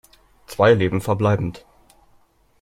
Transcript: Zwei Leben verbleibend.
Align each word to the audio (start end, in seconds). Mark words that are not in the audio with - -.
Zwei 0.47 0.73
Leben 0.73 0.99
verbleibend. 0.99 1.63